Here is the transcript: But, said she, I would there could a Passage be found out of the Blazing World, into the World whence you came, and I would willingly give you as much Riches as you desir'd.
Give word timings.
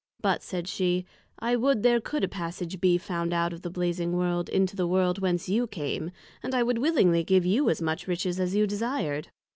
But, 0.19 0.41
said 0.41 0.67
she, 0.67 1.05
I 1.37 1.55
would 1.55 1.83
there 1.83 2.01
could 2.01 2.23
a 2.23 2.27
Passage 2.27 2.81
be 2.81 2.97
found 2.97 3.33
out 3.33 3.53
of 3.53 3.61
the 3.61 3.69
Blazing 3.69 4.13
World, 4.13 4.49
into 4.49 4.75
the 4.75 4.87
World 4.87 5.19
whence 5.19 5.47
you 5.47 5.67
came, 5.67 6.09
and 6.41 6.55
I 6.55 6.63
would 6.63 6.79
willingly 6.79 7.23
give 7.23 7.45
you 7.45 7.69
as 7.69 7.83
much 7.83 8.07
Riches 8.07 8.39
as 8.39 8.55
you 8.55 8.65
desir'd. 8.65 9.27